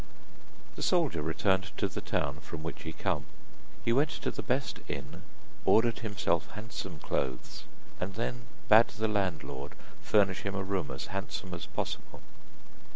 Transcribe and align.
The 0.77 0.81
soldier 0.81 1.21
returned 1.21 1.77
to 1.77 1.87
the 1.87 2.01
town 2.01 2.39
from 2.39 2.63
which 2.63 2.81
he 2.81 2.91
came. 2.91 3.27
He 3.85 3.93
went 3.93 4.09
to 4.23 4.31
the 4.31 4.41
best 4.41 4.79
inn, 4.87 5.21
ordered 5.63 5.99
himself 5.99 6.49
handsome 6.53 6.97
clothes, 6.97 7.65
and 7.99 8.15
then 8.15 8.47
bade 8.67 8.87
the 8.87 9.07
landlord 9.07 9.73
furnish 10.01 10.39
him 10.41 10.55
a 10.55 10.63
room 10.63 10.89
as 10.89 11.05
handsome 11.13 11.53
as 11.53 11.67
possible. 11.67 12.19